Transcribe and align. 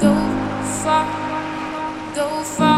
go 0.00 0.14
far, 0.82 1.06
go 2.14 2.42
far. 2.42 2.75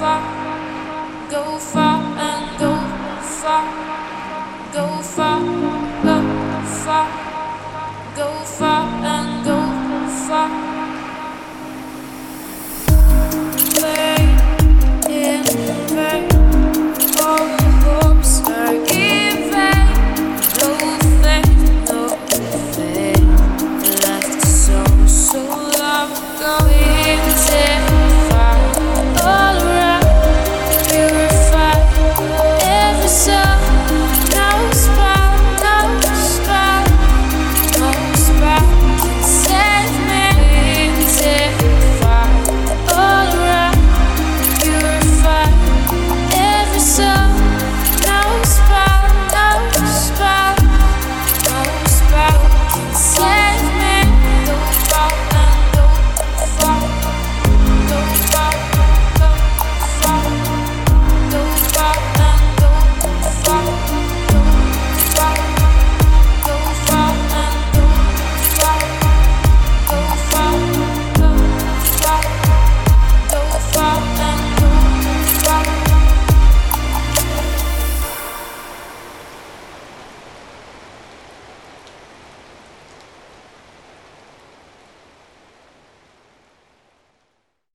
Far, 0.00 0.22
go 1.30 1.58
far 1.58 2.00
and 2.16 2.58
go 2.58 2.72
far. 3.20 3.64
Go 4.72 5.02
far, 5.02 5.59